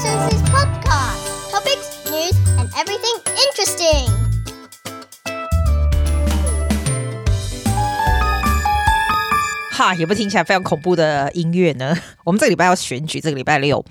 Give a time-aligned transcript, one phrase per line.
[0.00, 1.52] Susie's podcast.
[1.52, 4.08] Topics, news, and everything interesting.
[9.70, 11.94] 哈，有没有听起来非常恐怖的音乐呢？
[12.24, 13.84] 我们这个礼拜要选举，这个礼拜六。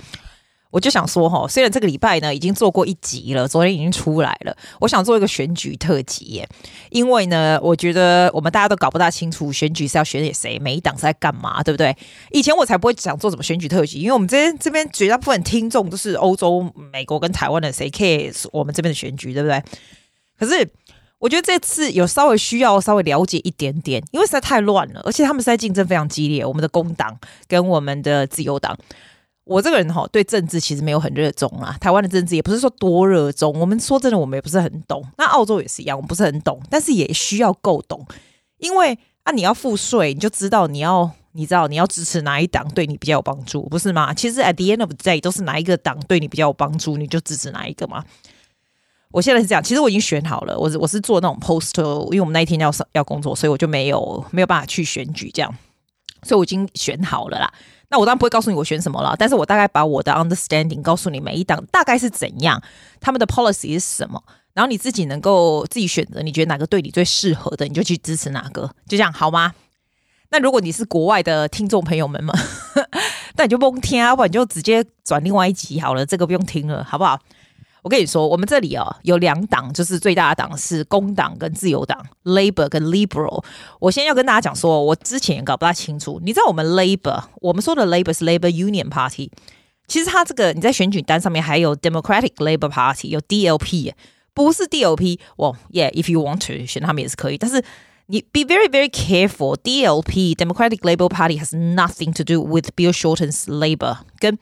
[0.71, 6.47] 我就想说哈，虽然这个礼拜呢已经做过一集了，昨天已经出来了，我想做一个选举特辑耶，
[6.91, 11.95] 因为呢，我觉得我们大家都搞不大清楚选举是要选给谁，每一党是在干嘛，对不对？
[12.31, 19.63] 以前我才不会想做什么选举特辑，因为我们这边这边绝大部分听众都是欧洲、美国跟台湾的，谁 care 我们这边的选举，对不对？
[20.37, 20.69] 可是
[21.17, 28.77] 我觉得这次有稍微需要稍微了解一点点，因为实在太乱了，而且他们实在竞争非常激烈，我们的工党跟我们的自由党。
[29.49, 31.75] 我这个人哈，对政治其实没有很热衷啊。
[31.81, 35.03] 台湾的政治也不是说多热衷，我们说真的，我们也不是很懂。
[35.17, 38.05] 那澳洲也是一样，我们不是很懂，但是也需要够懂，
[38.59, 44.13] 因为啊，你要付税，你就知道你要，你知道你要支持哪一党对你比较有帮助，不是吗？
[44.13, 48.05] 其实 at the end of the day 都是哪一个党对你比较有帮助，你就支持哪一个嘛。
[49.11, 55.51] 我现在是这样，其实我已经选好了，我我是做那种 poster，因为我们那一天要要工作，所以我就没有没有办法去选举这样，
[56.21, 57.51] 所以我已经选好了啦。
[57.89, 62.61] 那我当然不会告诉你我选什么了，但是我大概把我的 understanding 告诉你，每一档大概是怎样，
[62.99, 64.23] 他们的 policy 是什么，
[64.53, 69.53] 然后你自己能够自己选择，你觉得哪个对你最适合的，你就去支持哪个，就这样好吗？
[70.31, 72.33] 那如果你是国外的听众朋友们嘛，
[73.35, 77.19] 那你就不用听啊，不然你就直接转另外一集好了，这个不用听了，好不好？
[77.81, 83.43] 我跟你说，我们这里哦有两党，就是最大的党是工党跟自由党，Labor 跟 Liberal。
[83.79, 86.19] 我先要跟大家讲说，我之前也搞不大清楚。
[86.23, 89.31] 你知道我们 Labor，我们说的 Labor 是 Labor Union Party，
[89.87, 93.93] 其实它这个你在选举单上面还有 Democratic Labor Party，有 DLP，
[94.33, 95.19] 不是 DLP。
[95.37, 97.63] 我 Yeah，if you want to 选他们也是可以，但是
[98.07, 99.55] 你 be very very careful。
[99.55, 104.37] DLP Democratic Labour Party has nothing to do with Bill Shorten's Labor，跟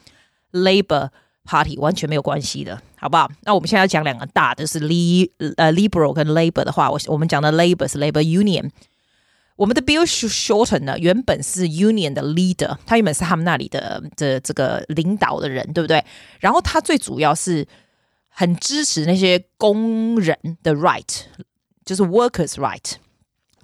[0.51, 1.09] Labor。
[1.47, 3.31] Party 完全没有关系的，好不好？
[3.43, 8.69] 那我们现在要讲两个大的是 Li 呃 Liberal 跟 Labor 的话，我我们讲的 Labor 是 Labor Union。
[9.55, 16.03] 我们的 Bill Shorten 呢，原本是 Union 的 leader，他原本是他们那里的的这个领导的人，对不对？
[16.39, 17.65] 然后他最主要是
[18.27, 21.21] 很支持那些工人的 right，
[21.85, 22.93] 就是 workers right，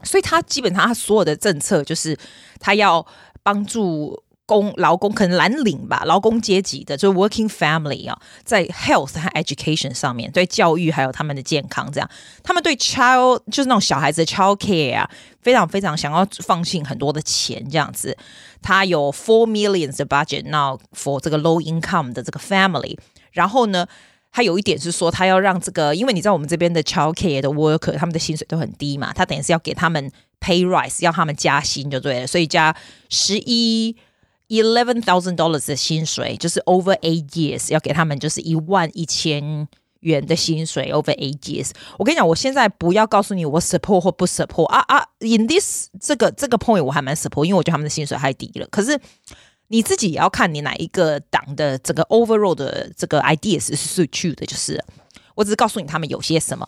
[0.04, 2.18] 所以他基本上他所有的政策就是
[2.60, 3.06] 他要
[3.44, 4.24] 帮助。
[4.54, 12.10] 工劳工可能蓝领吧，劳工阶级的，就是 working family 啊，在 health 和 education 上面，对教育还有他们的健康，这样，
[12.44, 15.10] 他们对 child 就是那种小孩子的 child care 啊，
[15.42, 18.16] 非常非常想要放进很多的钱，这样子。
[18.62, 22.98] 他有 four millions 的 budget now for 这个 low income 的这个 family。
[23.32, 23.86] 然后呢，
[24.32, 32.76] 他有一点是说，他要让这个，因为你知道我们这边的 child care 的 worker 他们的薪水都很低嘛，他等于是要给他们 pay rise，要他们加薪就对了，所以加
[33.10, 33.98] 十一。
[34.50, 39.68] eleven thousand dollars 的薪水，就是 over eight years 要给他们就是一万一千
[40.02, 41.72] 元的薪水 over eight years。
[41.98, 48.68] 我跟你讲，我现在不要告诉你我 support 或不 support 啊啊，in this 这个这个 point 我还蛮 support，因为我觉得他们的薪水太低了。
[48.68, 49.00] 可是
[49.70, 54.84] 你自己也要看你哪一个党的这个 overall 的这个 ideas 是最 true 的，就是
[55.36, 56.68] 我只是告诉你他们有些什么。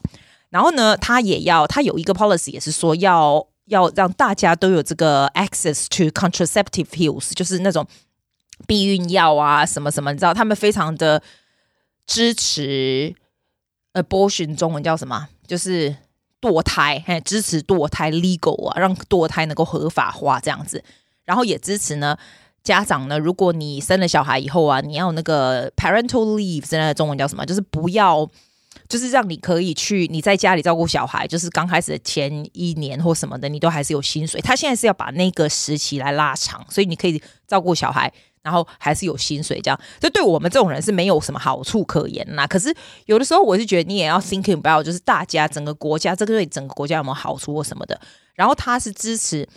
[0.49, 3.47] 然后呢，他也要他有一个 policy 也是说要。
[3.65, 7.85] 要让大家都有这个 access to contraceptive pills，就是那种
[8.67, 11.21] 避孕药啊，什么什么，你知道他们非常的
[12.05, 13.13] 支持
[13.93, 15.27] abortion，中文叫什么？
[15.47, 15.95] 就是
[16.39, 20.83] 堕胎，嘿，支持堕胎 legal 啊，让堕胎能够合法化这样子。
[21.23, 22.17] 然后也支持呢，
[22.63, 27.45] 家长呢，如果你生了小孩以后啊，你要那个 parental leave，现在的中文叫什么？
[27.45, 28.29] 就是不要。
[28.88, 34.40] 就是让你可以去你在家里照顾小孩，就是刚开始的前一年或什么的，你都还是有薪水。
[34.41, 38.12] 他现在是要把那个时期来拉长，所以你可以照顾小孩，
[38.44, 39.79] 然后还是有薪水这样。
[40.00, 42.46] 这对我们这种人是没有什么好处可言呐。
[42.46, 42.72] 可是
[43.06, 48.00] 有的时候我是觉得你也要 thinking about，就是大家整个国家这个对整个国家有没有好处或什么的。
[48.35, 49.47] 然后他是支持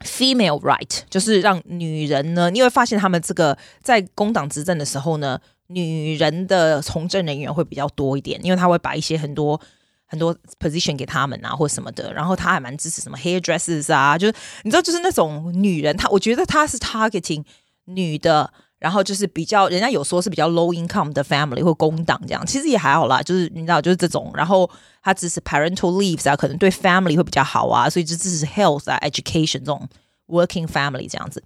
[0.00, 5.38] female right，就是让女人呢，你会发现他们这个在工党执政的时候呢。
[5.68, 9.60] 女人的从政人员会比较多一点，因为他会把一些很多
[10.06, 12.12] 很多 position 给他们啊，或什么的。
[12.12, 17.44] 然后他还蛮支持什么 hairdressers 啊，就是你知道，就是那种女人，她我觉得她是 targeting
[17.86, 24.30] 女的，然后就是比较人家有说是比较 low income 的 family 或工党这样，其实也还好啦，就是你知道，就是这种。
[24.34, 24.70] 然后
[25.02, 29.88] 他支持 parental leaves 啊，可能对 family 会比较好啊，所以就支持 health 啊，education 这种。
[30.28, 31.40] Working family 这样子，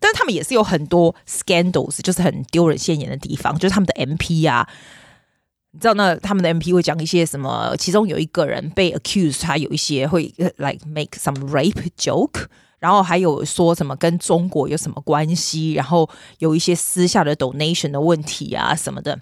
[0.00, 4.68] 但是他们也是有很多 scandals，就是很丢人现眼的地方，就是他们的 MP 啊，
[5.72, 7.74] 你知道那他们的 MP 会讲一些什么？
[7.78, 12.46] 其中有一个人被 accused，他有一些会 like make some rape joke，
[12.78, 16.08] 然后还有说什么跟中国有什么关系，然后
[16.38, 19.18] 有一些私下的 donation 的问题啊什么的。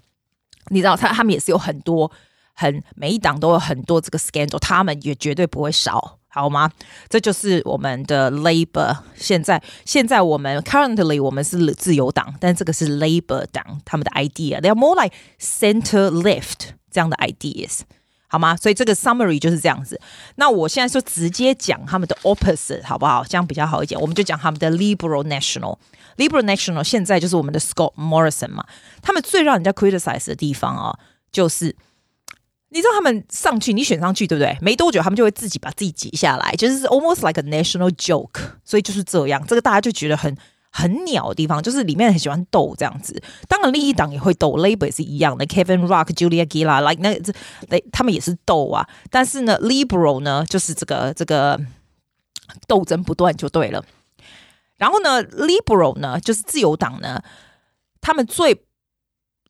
[0.69, 2.11] 你知道他他们也是有很多
[2.55, 6.19] 很每一党都有很多这个 scandal，他们也绝对不会少。
[6.35, 6.71] 好吗？
[7.11, 8.97] 这就是我们的 Labor。
[9.15, 14.59] 现在，现在我们 currently 我们是自由党，但这个是 Labor 党他们的 idea。
[14.59, 17.81] They are more like center left 这样的 ideas，
[18.29, 18.57] 好吗？
[18.57, 20.01] 所以这个 summary 就是这样子。
[20.37, 23.23] 那我现在就直接讲他们的 opposite，好不好？
[23.29, 24.01] 这样比较好一点。
[24.01, 25.77] 我们就讲他们的 Liberal National。
[26.17, 28.65] Liberal National 现在就是我们的 Scott Morrison 嘛。
[29.03, 30.99] 他们最让人家 criticize 的地方啊，
[31.31, 31.77] 就是。
[32.73, 34.57] 你知道他们上去，你选上去，对不对？
[34.63, 38.41] 没多久，他们就会自己把自己挤下来，就是 almost like a national joke。
[38.65, 40.35] 所以就是这样，这个大家就觉得很
[40.71, 43.23] 很鸟的地方，就是里面很喜欢斗这样子。
[43.47, 47.33] 当然，另一党也会斗，Labor 也是一样的，Kevin Rudd、Julia g i l l a like 那这，
[47.93, 48.89] 他们也是斗啊。
[49.11, 51.61] 但是呢，Liberal 呢，就是这个这个
[52.67, 53.85] 斗争不断就对了。
[54.79, 57.23] 然后呢，Liberal 呢，就是自由党呢，
[58.01, 58.65] 他们最。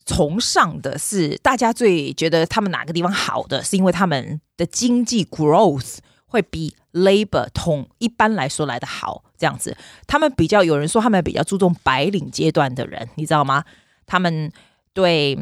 [0.05, 9.77] 崇尚的是大家最觉得他们哪个地方好的，是因为他们的经济 growth 会比 Labor 同一般来说来的好，这样子。
[10.07, 13.65] 他们比较有人说他们比较注重白领阶段的人，你知道吗？
[14.07, 14.51] 他们
[14.93, 15.37] 对，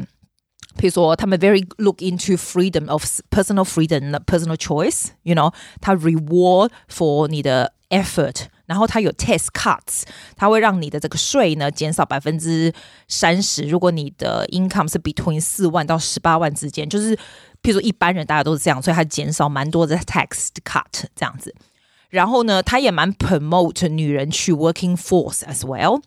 [0.77, 8.45] 譬如说他们 very look into freedom of personal freedom, personal choice，you know，他 reward for 你的 effort。
[8.71, 10.03] 然后它有 tax cuts，
[10.37, 12.71] 它会让你的这个税呢减少百分之
[13.09, 13.63] 三十。
[13.63, 17.13] 如果你的 income 是 between 四万到十八万之间，就是
[17.61, 21.53] 譬如说一般人大家都是这样，所以它减少蛮多的 tax cut 这样子。
[22.09, 26.01] 然后呢，它也蛮 promote 女人去 working force as well。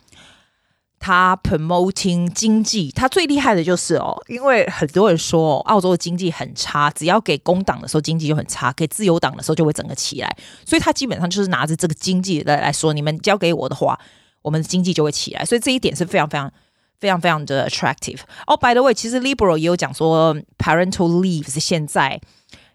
[1.04, 14.00] 他 promoting 经济，他最厉害的就是哦，因为很多人说，澳洲的经济很差，只要给工党的时候经济就很差，给自由党的时候就会整个起来，所以他基本上就是拿着这个经济来来说，你们交给我的话，
[14.40, 16.50] 我们的经济就会起来，所以这一点是非常非常
[16.98, 18.20] 非常非常的 attractive。
[18.46, 22.18] 哦，by the way，其实 Liberal 也有讲说 parental leave 是现在。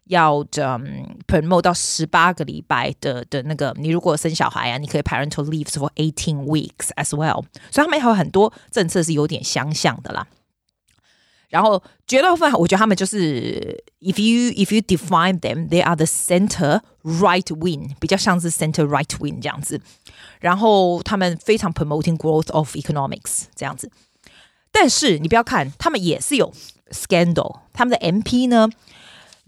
[0.08, 0.84] 要的、um,
[1.26, 7.44] promote 到十八个礼拜的的那个，你如果生小孩啊，你可以 parental leave for eighteen weeks as well。
[7.70, 10.26] 所以他们还有很多政策是有点相像的啦。
[11.48, 19.80] 然后绝大部分，我觉得他们就是，if you if you define them, they are the center right wing，比较像是 center right wing 这样子。
[20.40, 23.88] 然后他们非常 promoting growth of economics 这样子。
[24.72, 26.52] 但是你不要看，他们也是有
[26.90, 28.68] scandal，他们的 MP 呢？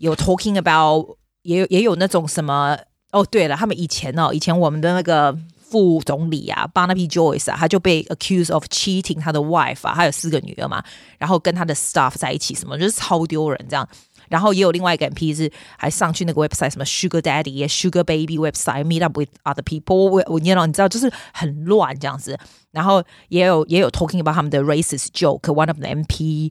[0.01, 2.77] 有 talking about，也有也有那种什么
[3.11, 10.83] 哦，对了，他们以前哦，以前我们的那个副总理啊，Barnaby Joyce 啊，他就被 accused of cheating 他的 wife 啊，他有四个女儿嘛，
[11.19, 13.87] 然后跟他的 staff 在一起，什么就是超丢人这样。
[14.29, 22.37] 然后也有另外一个 MP 是还上去那个 website 什么 Sugar Daddy、Sugar Baby website meet up with other people，我我你知道你知道就是很乱这样子。
[22.71, 26.49] 然后也有也有 talking about 他们的 racist joke，one of the MP。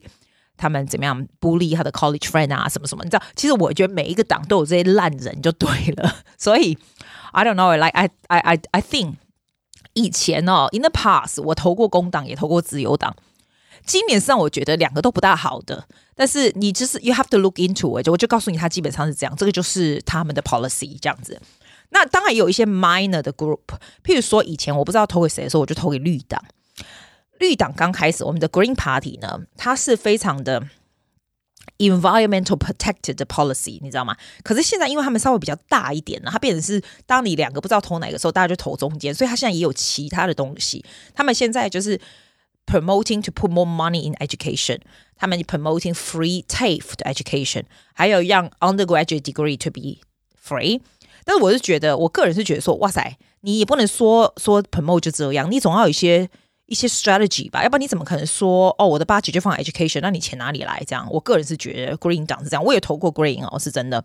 [0.57, 3.03] 他们怎么样孤立他的 college friend 啊，什么什么？
[3.03, 6.17] 你知道，其实我觉得每一个党都有这些烂人就对了。
[6.37, 6.77] 所以
[7.31, 9.15] I don't know，like I I I I think
[9.93, 13.15] 以前哦，in the past 我投过工党，也投过自由党。
[13.85, 15.87] 今年上我觉得两个都不大好的。
[16.13, 21.41] 但是你就是 you have to look into it，我就告诉你，他基本上是这样，这个就是他们的 policy 这样子。
[21.89, 23.59] 那当然有一些 minor 的 group，
[24.03, 26.39] 譬如说以前我不知道投给谁的时候，我就投给绿党。
[27.41, 30.61] 绿党刚开始，我们的 Green Party 呢，它是非常的
[31.79, 34.15] environmental protected policy，你知道吗？
[34.43, 40.85] 可是现在，因为他们稍微比较大一点呢，它变成是当你两个不知道投哪个时候，大家就投中间，所以它现在也有其他的东西。
[41.15, 41.99] 他们现在就是
[42.67, 44.79] promoting to put more money in education，
[45.17, 47.63] 他们 promoting free TAFE education，
[47.95, 49.97] 还有让 undergraduate degree to be
[50.39, 50.79] free。
[51.25, 56.29] 但是我是觉得，我个人是觉得说，哇塞，你也不能说说 promote 就这样，你总要有一些。
[56.71, 60.81] 一些 strategy 吧，要不然你怎么可能说哦，我的 budget 就放 education，那你钱哪里来？
[60.87, 64.01] 这样，我个人是觉得 Green 党是这样，我也投过 Green 哦，是真的。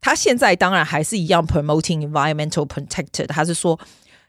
[0.00, 3.76] 他现在当然还是一样 promoting environmental protected，他是说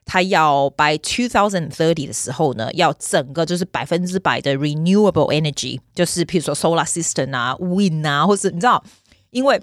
[0.03, 8.83] 他要 by two thousand thirty 的时候呢，要整个就是百分之百的 renewable energy，就是譬如说 solar system 啊，wind 啊，或是你知道，
[9.29, 9.62] 因为。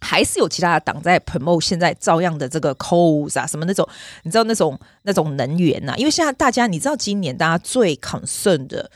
[0.00, 3.88] 还是有其他的党在 promote 现在照样的这个 coals 啊，什么那种，
[4.22, 5.96] 你知道那种那种能源呐、啊？
[5.96, 8.90] 因为现在大家你知道，今年大家最 concern 的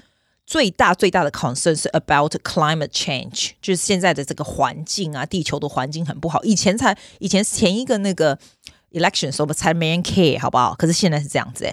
[0.47, 6.42] 最大最大的 concern 是 about climate change，就是现在的这个环境啊，地球的环境很不好。
[6.44, 8.38] 以前才以前前一个那个
[8.92, 10.75] election 时候才没人 care 好不好？
[10.78, 11.73] 可是现在是这样子。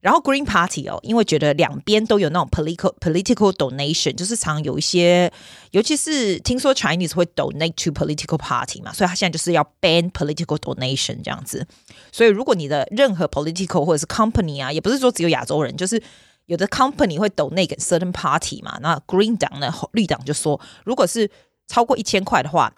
[0.00, 5.32] 然后 Green Party 哦，因为觉得两边都有那种 political political donation，就是常有一些，
[5.72, 11.66] 尤其是听说 Chinese 会 donate to political party 嘛，所以他现在就是要 ban political donation 这样子。
[12.12, 16.00] 所以如果你的任何 political 或者是 company 啊，也不是说只有亚洲人，就是
[16.44, 21.28] 有的 company 会 donate 给 certain party 嘛，那 Green 党呢，绿党就说，如果是
[21.66, 22.72] 超过一千块的话，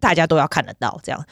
[0.00, 1.24] 大家都要看得到这样。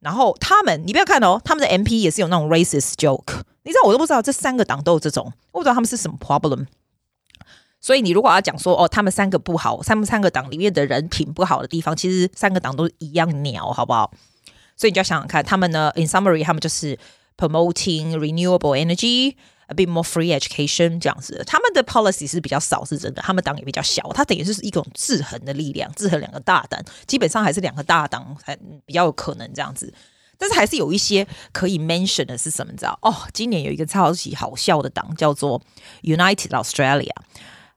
[0.00, 3.42] 然后他们，你不要看哦，他们的 MP 也是有那种 racist joke。
[3.62, 6.66] 你知道我都不知道这三个党都有这种，我不知道他们是什么 problem。
[7.80, 14.12] 所以你如果要讲说哦，他们三个不好，他们三个党里面的人品不好的地方，其实三个党都一样鸟，好不好？
[14.76, 16.98] 所以你就要想想看，他们呢，in summary，他们就是
[17.36, 19.36] promoting renewable energy。
[19.66, 23.22] A bit more free education 这样子，他们的 policy 是比较少，是真的。
[23.22, 29.94] 他们党也比较小，它等于是一种制衡的力量，制衡两个大党，基本上还是两个大党才比较有可能这样子。
[30.40, 32.72] 但是还是有一些可以 mention 的是什么？
[32.72, 35.60] 你知道哦，今年有一个超级好笑的党叫做
[36.02, 37.12] United Australia。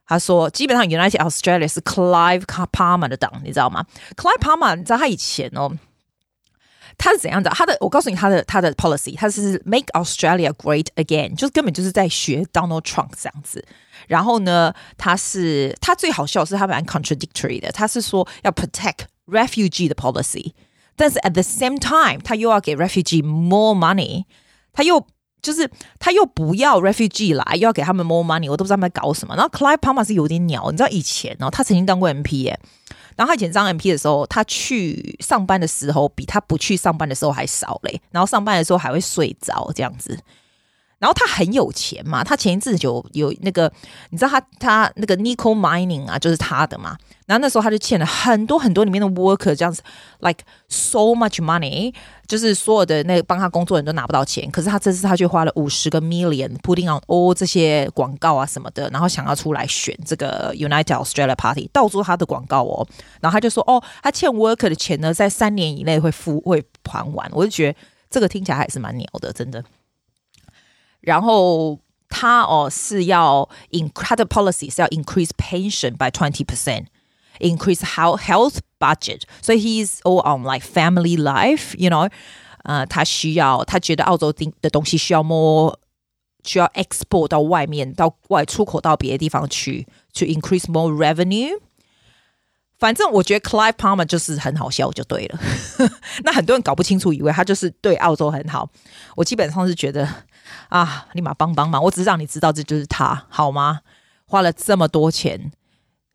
[0.05, 5.77] 他说，基本上 United Australia 是 Clive Palmer 的党，你知道吗？Clive Palmer，你知道他以前哦。
[6.95, 7.49] 他是怎样的？
[7.49, 13.65] 他的，我告诉你，他的他的 policy，他是 Make Australia Great Again，就是根本就是在学 Donald Trump 这样子。
[14.07, 20.53] 然后呢，他是他最好笑是他蛮 contradictory 的，他是说要 protect refugee 的 policy，
[20.95, 24.25] 但是 at the same time，他又要给 refugee more money，
[24.71, 25.05] 他又
[25.41, 25.69] 就是
[25.99, 29.35] 他又不要 refugee 来，又要给他们 more money，我都不知道他们在搞什么。
[29.35, 32.59] 然后 Clive Palmer 是有点鸟，你知道以前哦，他曾经当过 MP 耶。
[33.15, 38.01] 然后他以前当 MP 的时候，他去上班的时候比他不去上班的时候还少嘞。
[38.11, 40.17] 然后上班的时候还会睡着这样子。
[41.03, 43.69] 然后他很有钱嘛，他前一阵就有，有那个，
[44.09, 46.95] 你知道他他那个 nickel mining 啊，就是他的嘛。
[47.25, 49.81] 然后那时候他就欠了很多很多里面的 worker 这样子
[50.19, 51.93] ，like so much money，
[52.25, 54.49] 就是所有的那个帮他工作人都拿不到钱。
[54.49, 62.87] 可是他这次他却花了五十个 million putting on all 这些广告啊什么的，然后想要出来选这个 United Australia Party，到处他的广告哦。
[63.19, 67.29] 然后他就说哦，他欠 worker 的钱呢，在三年以内会付会还完。
[67.33, 67.77] 我就觉得
[68.09, 69.61] 这个听起来还是蛮牛的，真的。
[71.02, 71.78] 然后
[72.08, 80.42] 他哦是要 in 他的 policy 是要 increase pension by twenty percent，increase health health budget，所以 he's all on
[80.42, 82.10] like family life，you know，
[82.64, 85.78] 呃，他需要他觉得澳洲的的东西需要 more
[86.44, 91.60] 需要 export 到外面到外出口到别的地方去，to increase more revenue。
[92.83, 95.39] 反正我觉得 Clive Palmer 就是很好笑就对了，
[96.25, 98.69] 那很多人搞不清楚，以为他就是对澳洲很好。
[99.15, 100.05] 我基本上是觉得。
[100.67, 101.81] 啊，立马帮帮忙！
[101.81, 103.79] 我只是让你知道这就是他，好吗？
[104.25, 105.51] 花了这么多钱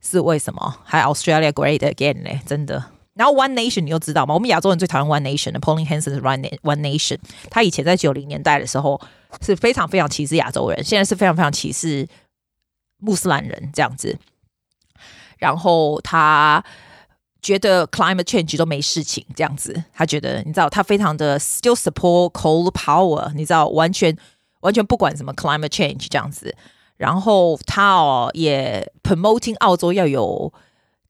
[0.03, 0.77] 是为什么？
[0.85, 2.41] 还 Australia Great Again 呢？
[2.45, 2.85] 真的。
[3.15, 4.35] 然后 One Nation 你又知道吗？
[4.35, 7.19] 我们亚洲人最讨厌 One Nation 的 Pauline Hanson 是 One One Nation。
[7.51, 9.01] 他以前在九零年代的时候
[9.41, 12.07] 是非常非常歧视亚洲人，现在是非常非常歧视
[12.99, 14.19] 穆斯兰人这样子。
[15.39, 16.63] 然后他。
[17.41, 24.15] 觉得 climate change 都没事情这样子，他觉得你知道他非常的 still support coal power，你知道完全
[24.61, 26.55] 完全不管什么 climate change 这样子，
[26.97, 30.53] 然后他哦也 promoting 澳洲要有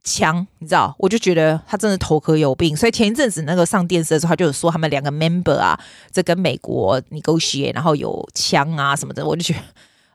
[0.05, 2.77] 枪，你知道，我就觉得他真的头壳有病。
[2.77, 5.81] 所以前一阵子那个上电视的时候，他就有说他们两个 member 啊，
[6.11, 9.61] 在跟美国 negotiate，然后有枪啊什么的，我就觉得。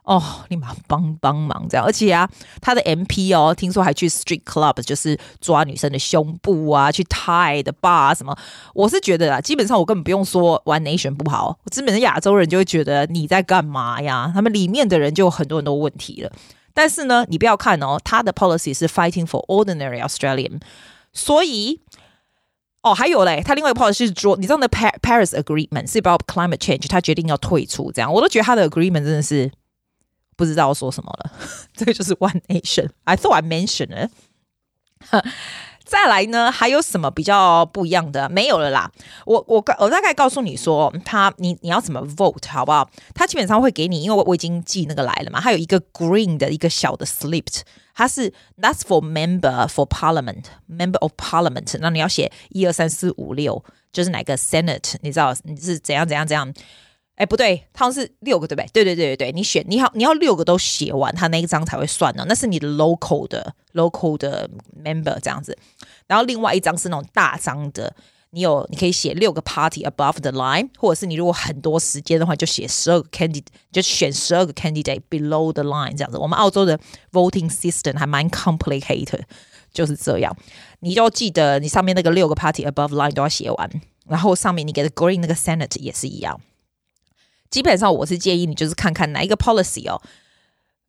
[0.04, 2.28] 哦，立马帮帮忙这样，而且啊，
[2.60, 8.36] 他的 MP 哦，听说还去 Street Club，就是抓女生的胸部啊，去 tie 的 bar 什么。
[8.74, 14.30] 我是觉得啊，基本上我根本不用说 One Nation 不好，我基本上亚洲人就会觉得你在干嘛呀？
[14.34, 16.30] 他们里面的人就有很多很多问题了。
[16.74, 20.60] 但是呢，你不要看哦，他的 policy 是 fighting for ordinary Australian，
[21.14, 21.80] 所以
[22.82, 29.50] 哦，还有嘞，他另外一个 policy 是说，你知道那 Paris Agreement 是 about climate change，他决定要退出，这样我都觉得他的 agreement 真的是。
[30.36, 31.32] 不知道说什么了，
[31.74, 32.90] 这个就是 One Nation。
[33.04, 34.10] I thought I mentioned it。
[35.84, 38.26] 再来呢，还有什么比较不一样的？
[38.30, 38.90] 没有了啦。
[39.26, 42.88] 我我我大概告诉你说，他你你要怎么 vote 好不好？
[43.14, 45.38] 他基本上会给你，因为我我已经寄那个来了嘛。
[45.42, 47.60] 他有一个 green 的一个小的 slipped，
[47.94, 51.76] 它是 That's for member for parliament member of parliament。
[51.78, 53.62] 那你要写一二三四五六，
[53.92, 54.94] 就是哪个 Senate？
[55.02, 56.50] 你知道你是怎样怎样怎样？
[57.16, 58.68] 哎，不对，他是六个，对不对？
[58.72, 62.24] 对对对对对，你选你好，你要六个都写完，他那一张才会算呢。
[62.28, 64.50] 那是你的 local 的 local 的
[64.84, 65.56] member 这样子。
[66.08, 67.94] 然后另外一张是那种大张的，
[68.30, 76.18] 你有你可以写六个 party above the line，或者是你如果很多时间的话，就写十二个 candid，就选十二个 candidate below the line 这样子。
[76.18, 76.76] 我们澳洲的
[77.12, 79.22] voting system 还蛮 complicated，
[79.72, 80.36] 就是这样。
[80.80, 83.70] 你就记得你上面那个六个 party above line 都要写完，
[84.08, 86.40] 然后上面你给的 green 那个 senate 也是一样。
[87.54, 90.02] 基本上我是建议你就是看看哪一个 policy 哦。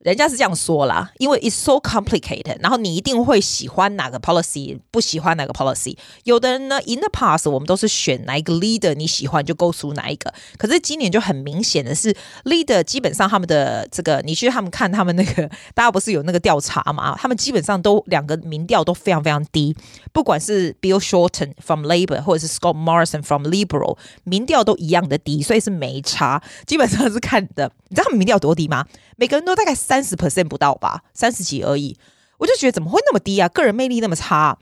[0.00, 5.96] 人家是这样说啦，因为 it's so complicated，然后你一定会喜欢哪个 policy，不喜欢哪个 policy。
[6.24, 10.32] 有的人呢，in the past 我们都是选哪一个 leader 你喜欢就 go through 哪一个。
[10.58, 17.16] 可是今年就很明显的是，leader 基本上他们的这个，你去他们看他们那个， 大家不是有那个调查嘛？
[17.16, 19.74] 他们基本上都两个民调都非常非常低，
[20.12, 26.40] 不管是 Bill Shorten from Labor 或者是 Scott Morrison from Liberal，民调都一样的低，所以是没差。
[26.66, 28.84] 基本上是看的，你知道他们民调多低吗？
[29.16, 31.98] 每个人都大概三十 percent 不到吧，三十几而已。
[32.38, 33.48] 我就觉得怎么会那么低啊？
[33.48, 34.58] 个人魅力那么差。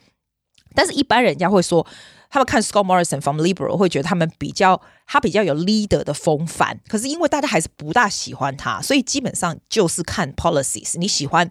[0.75, 1.87] 但是一般人家会说，
[2.31, 6.81] 他们看 Scott Morrison from Liberal 会觉得他们比较他比较有 leader 的风范。
[6.89, 10.99] 可是因为大家还是不大喜欢他，所以基本上就是看 policies。
[10.99, 11.51] 你喜欢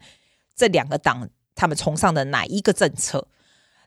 [0.55, 3.27] 这两个党他们崇尚的哪一个政策？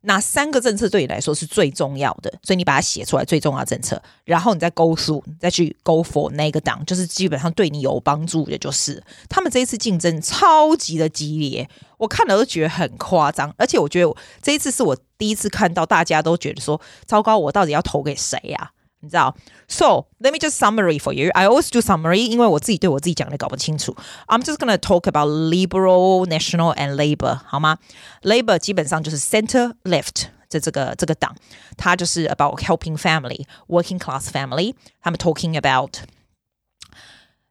[0.02, 2.32] 哪三个政策对你来说是最重要的？
[2.42, 18.70] 所以你把它写出来，最重要政策，然后你再 go through，再去 go for 那个档，就是基本上对你有帮助的，就是他们这一次竞争超级的激烈，我看了都觉得很夸张，而且我觉得这一次是我第一次看到大家都觉得说，糟糕，我到底要投给谁呀？
[19.05, 19.35] 你知道？
[19.67, 21.31] So let me just summary for you.
[21.33, 23.95] I always do summary，因为我自己对我自己讲的搞不清楚。
[24.27, 27.79] I'm just gonna talk about Liberal, National and Labour，好吗？
[28.21, 31.35] Labour 基本上就是 center left 这这个这个党，
[31.77, 34.75] 它就是 about helping family, working class family。
[35.01, 35.97] 他们 talking about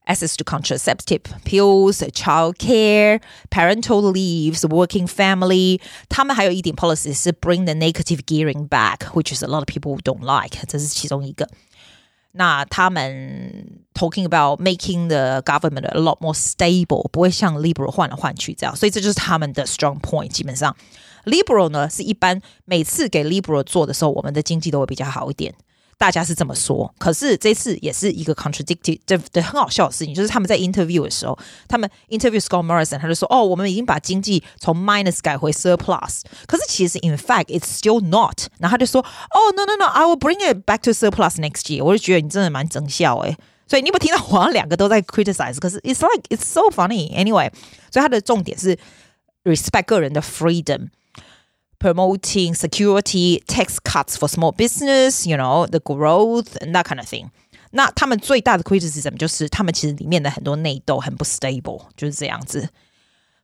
[0.06, 5.80] access to contraceptive pills, child care, parental leaves, working family。
[6.08, 10.58] 他们还有一点 policy 是 bring the negative gearing back, which is a lot of people don't like。
[10.66, 11.48] 这是其中一个。
[12.32, 18.74] 那他们 talking about making the government a lot more stable，不会像 liberal 换来换去这样。
[18.74, 20.28] 所以这就是他们的 strong point。
[20.28, 20.76] 基本上，
[21.24, 25.52] liberal 呢是一般每次给 liberal 做的时候，我们的经济都会比较好一点。
[25.97, 31.37] 大家是这么说，可是这次也是一个 contradicted 这的很好笑的事情，就是他们在 interview 的时候，
[31.67, 38.47] 他们 interview Scott Morrison，他就说：“哦，我们已经把经济从 minus 改回 surplus。”可是其实 in fact it's still not。
[38.59, 43.37] 然后他就说：“哦，no no no，I will bring it back to surplus next year。”我就觉得你真的蛮整笑诶。
[43.67, 45.57] 所以你有没有听到好像两个都在 criticize？
[45.59, 47.49] 可是 it's like it's so funny anyway。
[47.89, 48.77] 所以他的重点是
[49.43, 50.89] respect 个人的 freedom。
[51.78, 57.30] promoting security, tax cuts for small business, you know, the growth and that kind of thing.
[57.72, 62.68] 那他们最大的 criticism 就是他们其实里面的很多内斗很不 stable，就是这样子。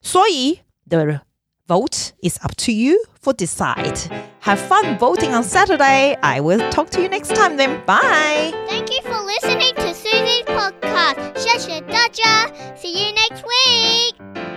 [0.02, 1.20] 所以 the
[1.66, 3.98] vote is up to you for decide.
[4.42, 6.16] Have fun voting on Saturday.
[6.20, 7.84] I will talk to you next time then.
[7.84, 8.52] Bye.
[8.68, 11.36] Thank you for listening to Susie's podcast.
[11.36, 12.48] 谢谢大家.
[12.76, 14.49] See you next week.